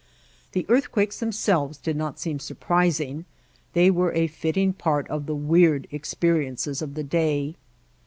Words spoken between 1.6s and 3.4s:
did not seem surprising, White Heart of